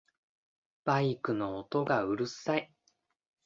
[0.83, 2.73] バイクの音がうるさい